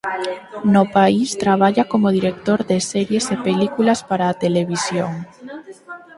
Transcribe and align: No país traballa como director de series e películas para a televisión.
No 0.73 0.83
país 0.97 1.29
traballa 1.43 1.83
como 1.91 2.15
director 2.17 2.59
de 2.69 2.77
series 2.91 3.25
e 3.35 3.41
películas 3.47 3.99
para 4.09 4.25
a 4.27 4.37
televisión. 4.43 5.13